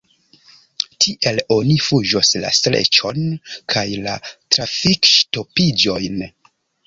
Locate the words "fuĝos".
1.87-2.31